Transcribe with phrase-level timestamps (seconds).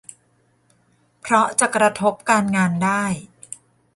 [1.21, 3.03] เพราะจะกระทบการงานได้